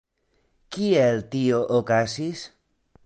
Kiel 0.77 1.21
tio 1.35 1.59
okazis? 1.81 2.43